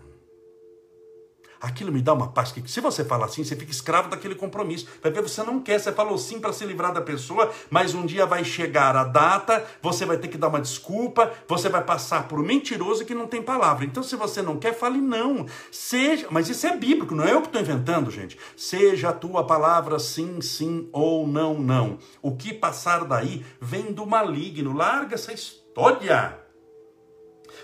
[1.59, 2.51] aquilo me dá uma paz.
[2.51, 4.87] Que se você fala assim, você fica escravo daquele compromisso.
[5.01, 8.05] Vai ver, você não quer, você falou sim para se livrar da pessoa, mas um
[8.05, 12.27] dia vai chegar a data, você vai ter que dar uma desculpa, você vai passar
[12.27, 13.85] por um mentiroso que não tem palavra.
[13.85, 15.45] Então, se você não quer, fale não.
[15.71, 18.37] Seja, mas isso é bíblico, não é eu que estou inventando, gente.
[18.55, 21.97] Seja a tua palavra sim, sim ou não, não.
[22.21, 24.73] O que passar daí vem do maligno.
[24.73, 26.39] Larga essa história.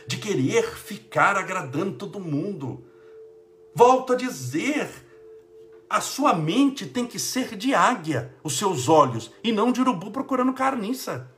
[0.07, 2.83] de querer ficar agradando todo mundo.
[3.77, 4.89] Volto a dizer,
[5.89, 10.11] a sua mente tem que ser de águia, os seus olhos, e não de urubu
[10.11, 11.29] procurando carniça.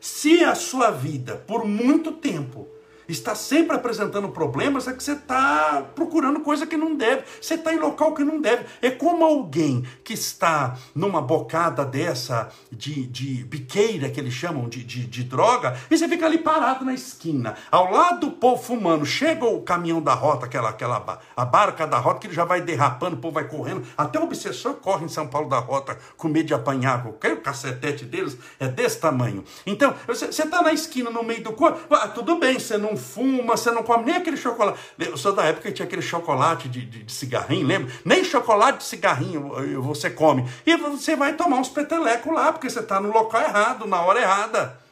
[0.00, 2.66] Se a sua vida, por muito tempo,
[3.08, 7.72] está sempre apresentando problemas, é que você está procurando coisa que não deve, você está
[7.72, 8.66] em local que não deve.
[8.82, 14.82] É como alguém que está numa bocada dessa de, de biqueira, que eles chamam de,
[14.82, 19.04] de, de droga, e você fica ali parado na esquina, ao lado do povo fumando.
[19.06, 22.60] Chega o caminhão da rota, aquela, aquela a barca da rota, que ele já vai
[22.60, 23.86] derrapando, o povo vai correndo.
[23.96, 27.06] Até o obsessor corre em São Paulo da rota com medo de apanhar.
[27.06, 29.44] O cacetete deles é desse tamanho.
[29.66, 33.56] Então, você está na esquina, no meio do corpo, ah, tudo bem, você não fuma,
[33.56, 34.78] você não come nem aquele chocolate.
[34.98, 37.92] Eu sou da época que tinha aquele chocolate de, de, de cigarrinho, lembra?
[38.04, 40.48] Nem chocolate de cigarrinho você come.
[40.64, 44.20] E você vai tomar uns petelecos lá, porque você está no local errado, na hora
[44.20, 44.85] errada.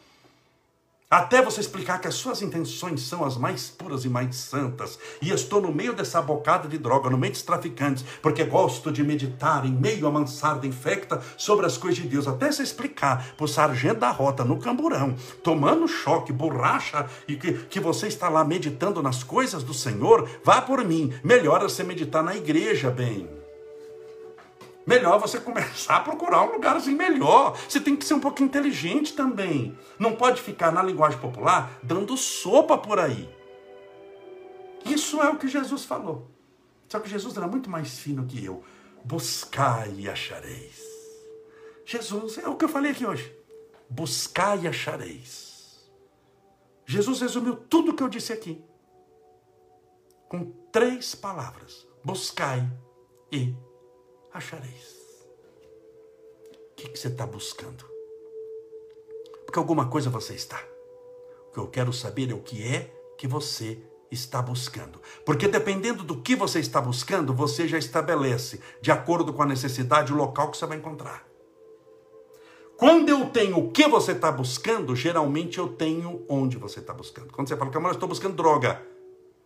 [1.14, 4.98] Até você explicar que as suas intenções são as mais puras e mais santas.
[5.22, 9.04] E estou no meio dessa bocada de droga, no meio dos traficantes, porque gosto de
[9.04, 12.26] meditar em meio a mansarda infecta sobre as coisas de Deus.
[12.26, 17.52] Até você explicar para o sargento da rota no camburão, tomando choque, borracha, e que,
[17.52, 21.12] que você está lá meditando nas coisas do Senhor, vá por mim.
[21.22, 23.43] Melhor você meditar na igreja, bem
[24.86, 27.56] melhor você começar a procurar um lugar assim melhor.
[27.68, 29.78] Você tem que ser um pouco inteligente também.
[29.98, 33.28] Não pode ficar na linguagem popular dando sopa por aí.
[34.84, 36.30] Isso é o que Jesus falou.
[36.88, 38.62] Só que Jesus era muito mais fino que eu.
[39.04, 40.82] Buscai e achareis.
[41.86, 43.34] Jesus, é o que eu falei aqui hoje.
[43.88, 45.90] Buscai e achareis.
[46.86, 48.62] Jesus resumiu tudo o que eu disse aqui
[50.28, 52.68] com três palavras: buscai
[53.30, 53.54] e
[54.34, 55.04] achareis.
[56.72, 57.84] O que, que você está buscando?
[59.46, 60.60] Porque alguma coisa você está.
[61.48, 65.00] O que eu quero saber é o que é que você está buscando.
[65.24, 70.12] Porque dependendo do que você está buscando, você já estabelece, de acordo com a necessidade,
[70.12, 71.26] o local que você vai encontrar.
[72.76, 77.32] Quando eu tenho o que você está buscando, geralmente eu tenho onde você está buscando.
[77.32, 78.93] Quando você fala, eu estou buscando droga.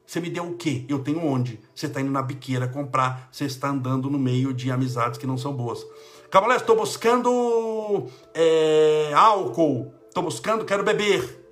[0.09, 0.87] Você me deu o quê?
[0.89, 1.61] Eu tenho onde?
[1.75, 5.37] Você está indo na biqueira comprar, você está andando no meio de amizades que não
[5.37, 5.87] são boas.
[6.31, 11.45] Cavalé, estou buscando é, álcool, estou buscando, quero beber.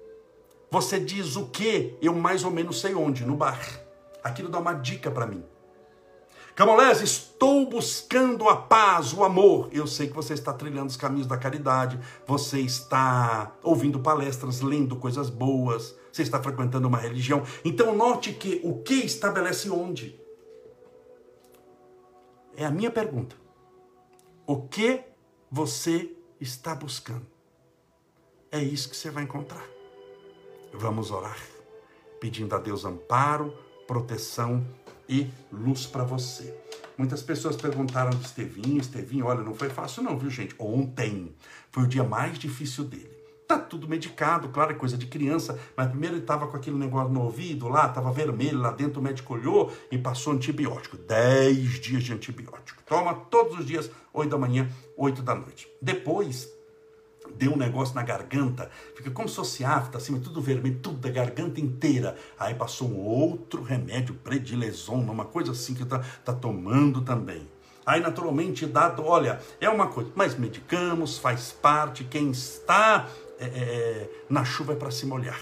[0.71, 1.99] Você diz o quê?
[2.01, 3.61] Eu mais ou menos sei onde, no bar.
[4.25, 5.45] Aquilo dá uma dica para mim.
[6.57, 9.69] Camolés, estou buscando a paz, o amor.
[9.71, 14.97] Eu sei que você está trilhando os caminhos da caridade, você está ouvindo palestras, lendo
[14.97, 17.43] coisas boas, você está frequentando uma religião.
[17.63, 20.19] Então note que o que estabelece onde?
[22.57, 23.37] É a minha pergunta.
[24.47, 25.05] O que
[25.51, 27.27] você está buscando?
[28.51, 29.67] É isso que você vai encontrar.
[30.73, 31.37] Vamos orar,
[32.19, 33.53] pedindo a Deus amparo,
[33.87, 34.67] proteção
[35.09, 36.55] e luz para você.
[36.97, 40.55] Muitas pessoas perguntaram de Estevinho, Estevinho, olha, não foi fácil não, viu gente?
[40.59, 41.35] Ontem
[41.71, 43.15] foi o dia mais difícil dele.
[43.47, 47.13] Tá tudo medicado, claro, é coisa de criança, mas primeiro ele estava com aquele negócio
[47.13, 50.97] no ouvido lá, estava vermelho lá dentro, o médico olhou e passou antibiótico.
[50.97, 52.83] Dez dias de antibiótico.
[52.85, 55.69] Toma todos os dias, oito da manhã, oito da noite.
[55.81, 56.49] Depois,
[57.39, 61.11] deu um negócio na garganta, fica como se fosse afta, assim, tudo vermelho, tudo da
[61.11, 62.17] garganta inteira.
[62.39, 67.49] Aí passou um outro remédio, predilezona, uma coisa assim que tá, tá tomando também.
[67.85, 73.49] Aí, naturalmente, dado, olha, é uma coisa, mas medicamos, faz parte, quem está é, é,
[73.49, 75.41] é na chuva é para se molhar.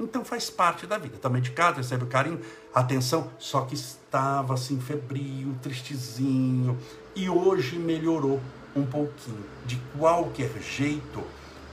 [0.00, 1.16] Então faz parte da vida.
[1.16, 2.40] Está medicado, recebe o carinho,
[2.72, 6.78] atenção, só que estava assim febril, tristezinho.
[7.16, 8.40] E hoje melhorou
[8.74, 9.44] um pouquinho.
[9.66, 11.22] De qualquer jeito,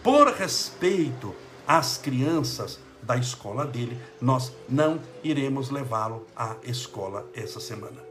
[0.03, 1.35] por respeito
[1.67, 8.03] às crianças da escola dele, nós não iremos levá-lo à escola essa semana.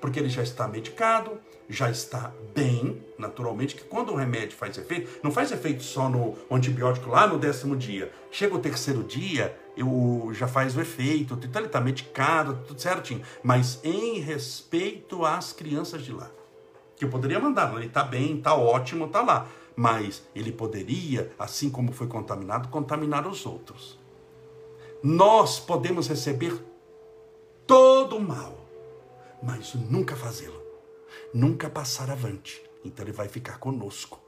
[0.00, 5.20] Porque ele já está medicado, já está bem, naturalmente, que quando o remédio faz efeito,
[5.22, 8.10] não faz efeito só no antibiótico lá no décimo dia.
[8.30, 13.22] Chega o terceiro dia, eu, já faz o efeito, então ele está medicado, tudo certinho.
[13.42, 16.30] Mas em respeito às crianças de lá
[17.00, 19.48] que eu poderia mandar, ele está bem, está ótimo, está lá.
[19.74, 23.98] Mas ele poderia, assim como foi contaminado, contaminar os outros.
[25.02, 26.62] Nós podemos receber
[27.66, 28.54] todo o mal,
[29.42, 30.62] mas nunca fazê-lo,
[31.32, 32.62] nunca passar avante.
[32.84, 34.20] Então ele vai ficar conosco,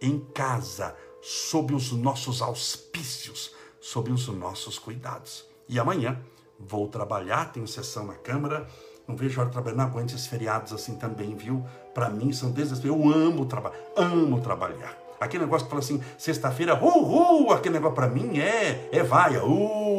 [0.00, 5.44] em casa, sob os nossos auspícios, sob os nossos cuidados.
[5.68, 6.24] E amanhã
[6.60, 8.68] vou trabalhar, tenho sessão na Câmara
[9.10, 11.64] não vejo a hora de trabalhar, não aguento esses feriados assim também, viu?
[11.92, 13.14] Para mim são desesperadores.
[13.14, 14.96] Eu amo trabalhar, amo trabalhar.
[15.20, 19.44] Aquele negócio que fala assim, sexta-feira, uh, uh, aquele negócio para mim é, é vaia,
[19.44, 19.89] uh,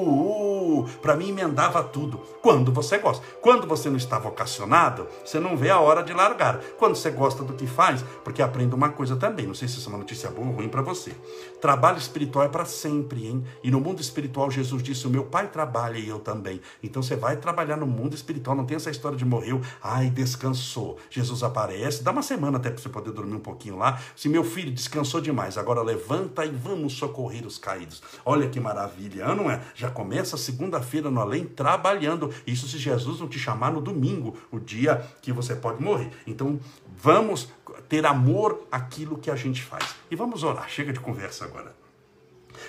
[1.01, 2.19] para mim emendava tudo.
[2.41, 3.23] Quando você gosta.
[3.41, 6.59] Quando você não está vocacionado, você não vê a hora de largar.
[6.77, 9.89] Quando você gosta do que faz, porque aprenda uma coisa também, não sei se isso
[9.89, 11.11] é uma notícia boa ou ruim para você.
[11.59, 13.43] Trabalho espiritual é para sempre, hein?
[13.63, 16.61] E no mundo espiritual, Jesus disse: O meu pai trabalha e eu também.
[16.81, 20.97] Então você vai trabalhar no mundo espiritual, não tem essa história de morreu, ai, descansou.
[21.09, 23.99] Jesus aparece, dá uma semana até para você poder dormir um pouquinho lá.
[24.15, 28.01] Se meu filho descansou demais, agora levanta e vamos socorrer os caídos.
[28.25, 29.61] Olha que maravilha, não é?
[29.75, 30.37] Já começa
[30.71, 32.33] segunda-feira no além trabalhando.
[32.47, 36.09] Isso se Jesus não te chamar no domingo, o dia que você pode morrer.
[36.25, 36.59] Então,
[36.97, 37.49] vamos
[37.89, 39.95] ter amor àquilo que a gente faz.
[40.09, 40.69] E vamos orar.
[40.69, 41.75] Chega de conversa agora.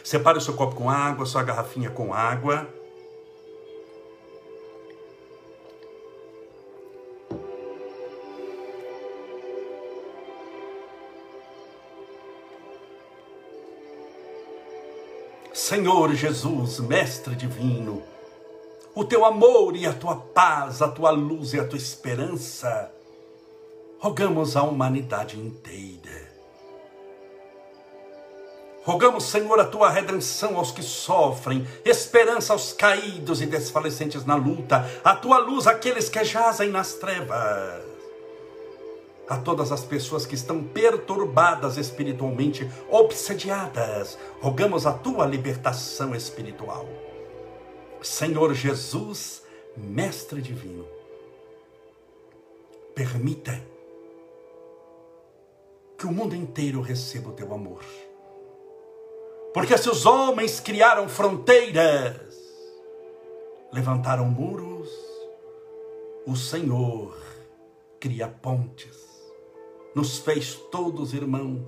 [0.02, 2.68] Separe o seu copo com água, sua garrafinha com água.
[15.72, 18.02] Senhor Jesus, Mestre Divino,
[18.94, 22.92] o teu amor e a tua paz, a tua luz e a tua esperança,
[23.98, 26.30] rogamos à humanidade inteira.
[28.85, 34.87] Rogamos, Senhor, a tua redenção aos que sofrem, esperança aos caídos e desfalecentes na luta,
[35.02, 37.91] a tua luz àqueles que jazem nas trevas
[39.28, 44.18] a todas as pessoas que estão perturbadas espiritualmente, obsediadas.
[44.40, 46.87] Rogamos a tua libertação espiritual.
[48.02, 49.42] Senhor Jesus,
[49.76, 50.87] Mestre Divino,
[52.94, 53.62] permita
[55.96, 57.85] que o mundo inteiro receba o teu amor.
[59.54, 62.35] Porque se os homens criaram fronteiras,
[63.72, 64.90] levantaram muros,
[66.26, 67.16] o Senhor
[68.00, 69.12] cria pontes
[69.94, 71.62] nos fez todos irmãos.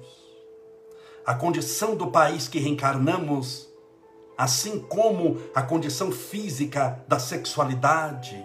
[1.25, 3.69] A condição do país que reencarnamos,
[4.37, 8.45] assim como a condição física da sexualidade,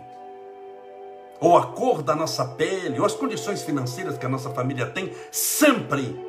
[1.41, 5.13] ou a cor da nossa pele, ou as condições financeiras que a nossa família tem,
[5.31, 6.19] sempre,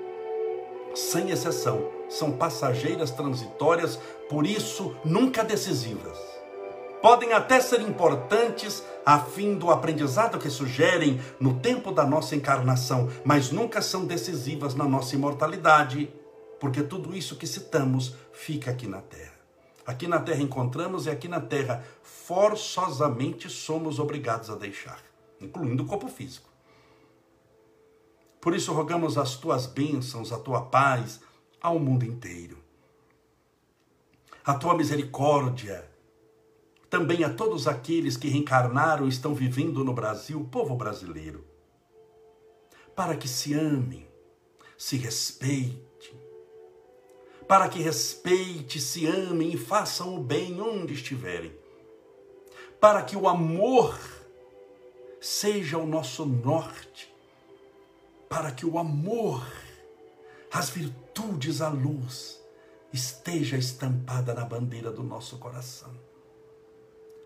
[0.95, 6.30] sem exceção, são passageiras transitórias, por isso nunca decisivas
[7.03, 13.09] podem até ser importantes a fim do aprendizado que sugerem no tempo da nossa encarnação,
[13.25, 16.13] mas nunca são decisivas na nossa imortalidade,
[16.59, 19.41] porque tudo isso que citamos fica aqui na Terra.
[19.87, 25.01] Aqui na Terra encontramos e aqui na Terra forçosamente somos obrigados a deixar,
[25.41, 26.49] incluindo o corpo físico.
[28.41, 31.21] Por isso rogamos as tuas bênçãos, a tua paz
[31.61, 32.59] ao mundo inteiro.
[34.45, 35.90] A tua misericórdia,
[36.91, 41.47] também a todos aqueles que reencarnaram e estão vivendo no Brasil, povo brasileiro,
[42.97, 44.09] para que se amem,
[44.77, 45.81] se respeitem,
[47.47, 51.57] para que respeite, se amem e façam o bem onde estiverem,
[52.81, 53.97] para que o amor
[55.21, 57.15] seja o nosso norte,
[58.29, 59.47] para que o amor,
[60.53, 62.41] as virtudes, a luz
[62.93, 66.00] esteja estampada na bandeira do nosso coração.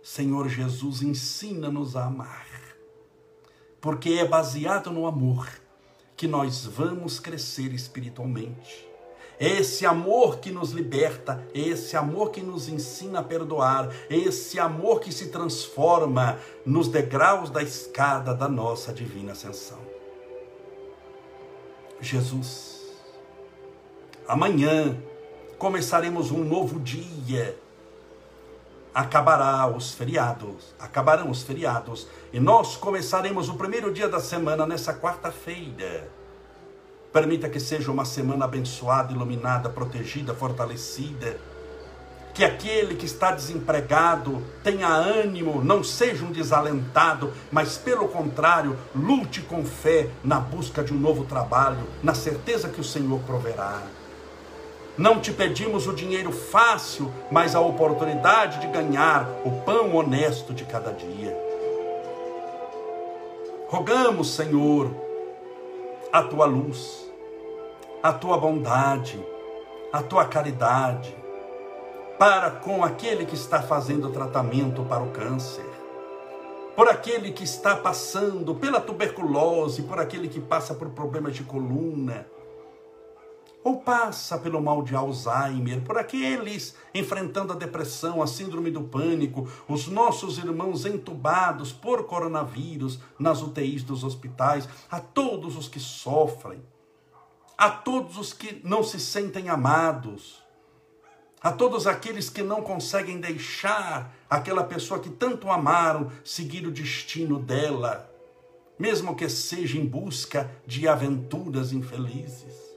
[0.05, 2.47] Senhor Jesus, ensina-nos a amar,
[3.81, 5.49] porque é baseado no amor
[6.15, 8.87] que nós vamos crescer espiritualmente.
[9.41, 14.15] É esse amor que nos liberta, é esse amor que nos ensina a perdoar, é
[14.15, 19.81] esse amor que se transforma nos degraus da escada da nossa divina ascensão.
[21.99, 22.83] Jesus,
[24.29, 25.03] amanhã
[25.57, 27.59] começaremos um novo dia
[28.95, 34.95] acabará os feriados, acabarão os feriados, e nós começaremos o primeiro dia da semana nessa
[34.95, 36.09] quarta-feira.
[37.13, 41.37] Permita que seja uma semana abençoada, iluminada, protegida, fortalecida.
[42.33, 49.41] Que aquele que está desempregado tenha ânimo, não seja um desalentado, mas pelo contrário, lute
[49.43, 53.81] com fé na busca de um novo trabalho, na certeza que o Senhor proverá.
[54.97, 60.65] Não te pedimos o dinheiro fácil, mas a oportunidade de ganhar o pão honesto de
[60.65, 61.37] cada dia.
[63.69, 64.89] Rogamos, Senhor,
[66.13, 67.11] a tua luz,
[68.01, 69.19] a tua bondade,
[69.93, 71.17] a tua caridade,
[72.17, 75.67] para com aquele que está fazendo tratamento para o câncer,
[76.77, 82.29] por aquele que está passando pela tuberculose, por aquele que passa por problemas de coluna,
[83.65, 89.49] ou passa pelo mal de Alzheimer, por aqueles enfrentando a depressão, a síndrome do pânico,
[89.67, 96.63] os nossos irmãos entubados por coronavírus nas UTIs dos hospitais, a todos os que sofrem,
[97.57, 100.45] a todos os que não se sentem amados,
[101.41, 107.39] a todos aqueles que não conseguem deixar aquela pessoa que tanto amaram seguir o destino
[107.39, 108.11] dela,
[108.79, 112.74] mesmo que seja em busca de aventuras infelizes.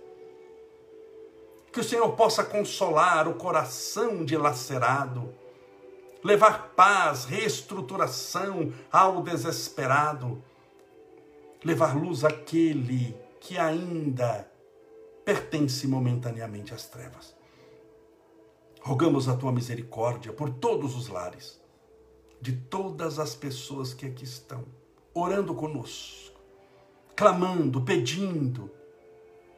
[1.78, 5.32] Que o Senhor possa consolar o coração dilacerado,
[6.24, 10.44] levar paz, reestruturação ao desesperado,
[11.64, 14.52] levar luz àquele que ainda
[15.24, 17.36] pertence momentaneamente às trevas.
[18.82, 21.62] Rogamos a tua misericórdia por todos os lares,
[22.42, 24.66] de todas as pessoas que aqui estão,
[25.14, 26.42] orando conosco,
[27.16, 28.72] clamando, pedindo,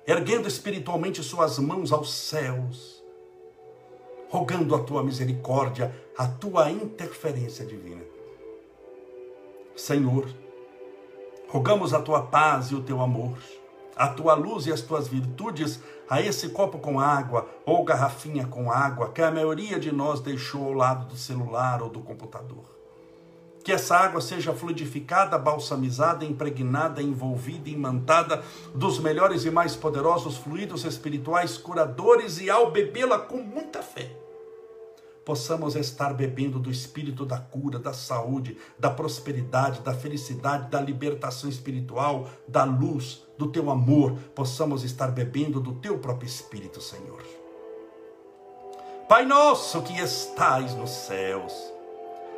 [0.09, 3.03] erguendo espiritualmente suas mãos aos céus,
[4.29, 8.03] rogando a tua misericórdia, a tua interferência divina.
[9.75, 10.27] Senhor,
[11.47, 13.37] rogamos a tua paz e o teu amor
[13.99, 18.71] a tua luz e as tuas virtudes a esse copo com água ou garrafinha com
[18.71, 22.78] água que a maioria de nós deixou ao lado do celular ou do computador.
[23.69, 28.43] Que essa água seja fluidificada, balsamizada, impregnada, envolvida, imantada
[28.73, 34.11] dos melhores e mais poderosos fluidos espirituais curadores e ao bebê-la com muita fé
[35.23, 41.47] possamos estar bebendo do espírito da cura, da saúde, da prosperidade, da felicidade, da libertação
[41.47, 47.23] espiritual, da luz, do teu amor, possamos estar bebendo do teu próprio espírito, Senhor.
[49.07, 51.53] Pai nosso que estais nos céus,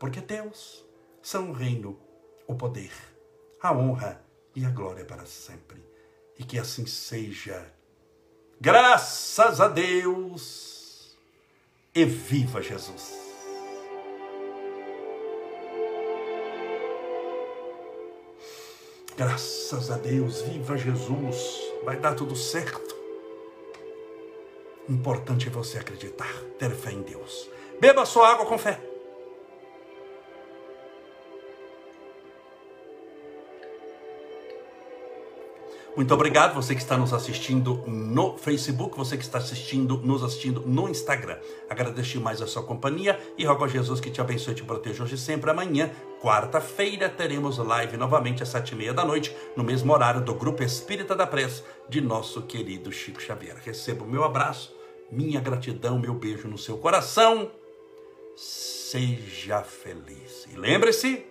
[0.00, 0.82] porque Deus
[1.22, 2.00] são o reino,
[2.48, 2.90] o poder,
[3.60, 4.24] a honra
[4.56, 5.84] e a glória para sempre.
[6.38, 7.70] E que assim seja.
[8.58, 11.18] Graças a Deus
[11.94, 13.12] e viva Jesus!
[19.14, 22.96] Graças a Deus, viva Jesus, vai dar tudo certo.
[24.88, 27.50] Importante é você acreditar, ter fé em Deus.
[27.78, 28.89] Beba sua água com fé.
[35.96, 40.60] Muito obrigado você que está nos assistindo no Facebook, você que está assistindo, nos assistindo
[40.60, 41.36] no Instagram.
[41.68, 45.02] Agradeço mais a sua companhia e rogo a Jesus que te abençoe e te proteja
[45.02, 45.50] hoje e sempre.
[45.50, 45.90] Amanhã,
[46.22, 50.62] quarta-feira, teremos live novamente às sete e meia da noite, no mesmo horário do Grupo
[50.62, 53.56] Espírita da Prece de nosso querido Chico Xavier.
[53.62, 54.72] Receba o meu abraço,
[55.10, 57.50] minha gratidão, meu beijo no seu coração.
[58.36, 60.46] Seja feliz.
[60.52, 61.26] E lembre-se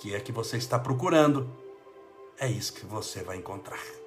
[0.00, 1.48] que é que você está procurando
[2.42, 4.01] é isso que você vai encontrar.